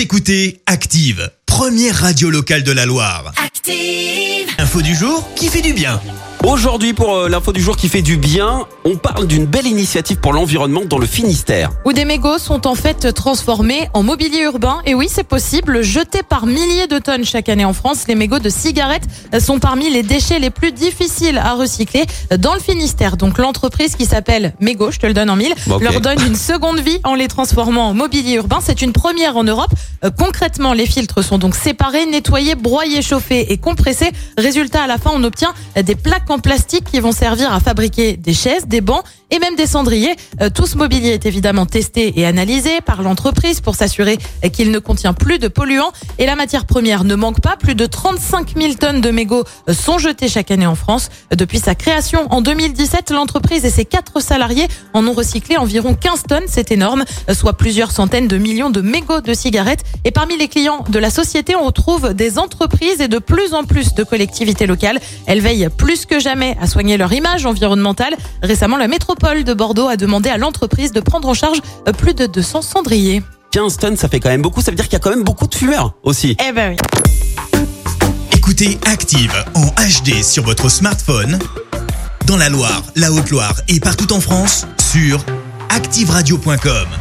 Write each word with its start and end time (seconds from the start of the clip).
Vous 0.00 0.04
écoutez 0.04 0.62
Active, 0.64 1.30
première 1.44 1.94
radio 1.94 2.30
locale 2.30 2.62
de 2.62 2.72
la 2.72 2.86
Loire. 2.86 3.34
Active. 3.36 4.48
Info 4.56 4.80
du 4.80 4.94
jour 4.94 5.28
qui 5.34 5.48
fait 5.48 5.60
du 5.60 5.74
bien. 5.74 6.00
Aujourd'hui, 6.42 6.94
pour 6.94 7.14
euh, 7.14 7.28
l'info 7.28 7.52
du 7.52 7.60
jour 7.60 7.76
qui 7.76 7.90
fait 7.90 8.00
du 8.00 8.16
bien, 8.16 8.66
on 8.86 8.96
parle 8.96 9.26
d'une 9.26 9.44
belle 9.44 9.66
initiative 9.66 10.16
pour 10.20 10.32
l'environnement 10.32 10.80
dans 10.86 10.96
le 10.96 11.04
Finistère. 11.04 11.70
Où 11.84 11.92
des 11.92 12.06
mégots 12.06 12.38
sont 12.38 12.66
en 12.66 12.74
fait 12.74 13.12
transformés 13.12 13.90
en 13.92 14.02
mobilier 14.02 14.44
urbain. 14.44 14.80
Et 14.86 14.94
oui, 14.94 15.08
c'est 15.10 15.24
possible. 15.24 15.82
Jetés 15.82 16.22
par 16.22 16.46
milliers 16.46 16.86
de 16.86 16.98
tonnes 16.98 17.26
chaque 17.26 17.50
année 17.50 17.66
en 17.66 17.74
France, 17.74 18.04
les 18.08 18.14
mégots 18.14 18.38
de 18.38 18.48
cigarettes 18.48 19.04
sont 19.38 19.58
parmi 19.58 19.90
les 19.90 20.02
déchets 20.02 20.38
les 20.38 20.48
plus 20.48 20.72
difficiles 20.72 21.36
à 21.36 21.52
recycler 21.52 22.06
dans 22.38 22.54
le 22.54 22.60
Finistère. 22.60 23.18
Donc 23.18 23.36
l'entreprise 23.36 23.94
qui 23.94 24.06
s'appelle 24.06 24.54
Mégots, 24.60 24.92
je 24.92 24.98
te 24.98 25.06
le 25.06 25.12
donne 25.12 25.28
en 25.28 25.36
mille, 25.36 25.54
leur 25.82 26.00
donne 26.00 26.22
une 26.26 26.36
seconde 26.36 26.80
vie 26.80 27.00
en 27.04 27.14
les 27.14 27.28
transformant 27.28 27.90
en 27.90 27.94
mobilier 27.94 28.36
urbain. 28.36 28.60
C'est 28.62 28.80
une 28.80 28.92
première 28.92 29.36
en 29.36 29.44
Europe. 29.44 29.72
Euh, 30.04 30.10
concrètement, 30.10 30.72
les 30.72 30.86
filtres 30.86 31.22
sont 31.22 31.36
donc 31.36 31.54
séparés, 31.54 32.06
nettoyés, 32.06 32.54
broyés, 32.54 33.02
chauffés 33.02 33.52
et 33.52 33.58
compressés. 33.58 34.10
Résultat, 34.38 34.84
à 34.84 34.86
la 34.86 34.96
fin, 34.96 35.10
on 35.12 35.22
obtient 35.22 35.52
des 35.76 35.94
plaques 35.94 36.29
en 36.30 36.38
plastique 36.38 36.84
qui 36.84 37.00
vont 37.00 37.12
servir 37.12 37.52
à 37.52 37.60
fabriquer 37.60 38.16
des 38.16 38.34
chaises, 38.34 38.66
des 38.66 38.80
bancs 38.80 39.02
et 39.30 39.38
même 39.38 39.56
des 39.56 39.66
cendriers. 39.66 40.14
Euh, 40.40 40.50
Tout 40.50 40.66
ce 40.66 40.76
mobilier 40.76 41.10
est 41.10 41.26
évidemment 41.26 41.66
testé 41.66 42.18
et 42.18 42.26
analysé 42.26 42.80
par 42.80 43.02
l'entreprise 43.02 43.60
pour 43.60 43.74
s'assurer 43.74 44.18
qu'il 44.52 44.70
ne 44.70 44.78
contient 44.78 45.12
plus 45.12 45.38
de 45.38 45.48
polluants. 45.48 45.92
Et 46.18 46.26
la 46.26 46.36
matière 46.36 46.64
première 46.64 47.04
ne 47.04 47.14
manque 47.14 47.40
pas. 47.40 47.56
Plus 47.56 47.74
de 47.74 47.86
35 47.86 48.54
000 48.56 48.74
tonnes 48.74 49.00
de 49.00 49.10
mégots 49.10 49.44
sont 49.72 49.98
jetées 49.98 50.28
chaque 50.28 50.50
année 50.50 50.66
en 50.66 50.74
France. 50.74 51.10
Depuis 51.34 51.58
sa 51.58 51.74
création 51.74 52.26
en 52.30 52.40
2017, 52.40 53.10
l'entreprise 53.10 53.64
et 53.64 53.70
ses 53.70 53.84
quatre 53.84 54.20
salariés 54.20 54.68
en 54.94 55.06
ont 55.06 55.12
recyclé 55.12 55.56
environ 55.56 55.94
15 55.94 56.22
tonnes. 56.28 56.44
C'est 56.46 56.72
énorme, 56.72 57.04
soit 57.32 57.54
plusieurs 57.54 57.90
centaines 57.90 58.28
de 58.28 58.38
millions 58.38 58.70
de 58.70 58.80
mégots 58.80 59.20
de 59.20 59.34
cigarettes. 59.34 59.84
Et 60.04 60.10
parmi 60.10 60.36
les 60.36 60.48
clients 60.48 60.84
de 60.88 60.98
la 60.98 61.10
société, 61.10 61.56
on 61.56 61.64
retrouve 61.64 62.14
des 62.14 62.38
entreprises 62.38 63.00
et 63.00 63.08
de 63.08 63.18
plus 63.18 63.54
en 63.54 63.64
plus 63.64 63.94
de 63.94 64.04
collectivités 64.04 64.66
locales. 64.66 65.00
Elles 65.26 65.40
veillent 65.40 65.68
plus 65.76 66.06
que 66.06 66.19
jamais 66.20 66.56
à 66.60 66.66
soigner 66.66 66.96
leur 66.96 67.12
image 67.12 67.46
environnementale. 67.46 68.14
Récemment, 68.42 68.76
la 68.76 68.88
métropole 68.88 69.44
de 69.44 69.54
Bordeaux 69.54 69.88
a 69.88 69.96
demandé 69.96 70.28
à 70.28 70.38
l'entreprise 70.38 70.92
de 70.92 71.00
prendre 71.00 71.28
en 71.28 71.34
charge 71.34 71.60
euh, 71.88 71.92
plus 71.92 72.14
de 72.14 72.26
200 72.26 72.62
cendriers. 72.62 73.22
15 73.52 73.78
tonnes, 73.78 73.96
ça 73.96 74.08
fait 74.08 74.20
quand 74.20 74.28
même 74.28 74.42
beaucoup. 74.42 74.62
Ça 74.62 74.70
veut 74.70 74.76
dire 74.76 74.84
qu'il 74.84 74.94
y 74.94 74.96
a 74.96 75.00
quand 75.00 75.10
même 75.10 75.24
beaucoup 75.24 75.46
de 75.46 75.54
fumeurs 75.54 75.94
aussi. 76.02 76.36
Eh 76.46 76.52
ben 76.52 76.76
oui. 76.76 77.60
Écoutez 78.32 78.78
Active 78.86 79.32
en 79.54 79.66
HD 79.66 80.22
sur 80.22 80.44
votre 80.44 80.68
smartphone, 80.68 81.38
dans 82.26 82.36
la 82.36 82.48
Loire, 82.48 82.82
la 82.96 83.12
Haute-Loire 83.12 83.54
et 83.68 83.80
partout 83.80 84.12
en 84.12 84.20
France, 84.20 84.66
sur 84.92 85.24
activeradio.com. 85.68 86.99